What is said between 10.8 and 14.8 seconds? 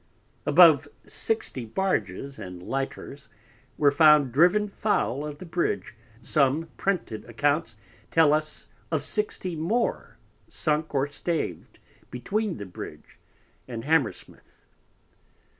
or staved between the Bridge and Hammersmith.